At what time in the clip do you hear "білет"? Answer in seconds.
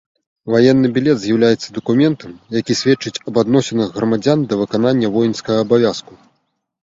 0.95-1.17